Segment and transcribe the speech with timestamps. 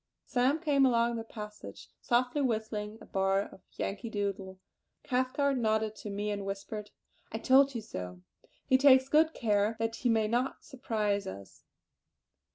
[0.25, 4.59] Sam came along the passage softly whistling a bar of "Yankee Doodle."
[5.03, 6.89] Cathcart nodded to me and whispered:
[7.31, 8.23] "I told you so!
[8.65, 11.65] He takes good care that he may not surprise us."